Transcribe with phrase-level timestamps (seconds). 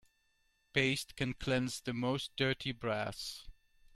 [0.73, 3.47] Paste can cleanse the most dirty brass.